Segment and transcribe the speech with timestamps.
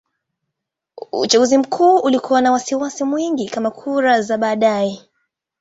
[1.11, 5.09] Uchaguzi huu ulikuwa na wasiwasi mwingi kama kura za baadaye.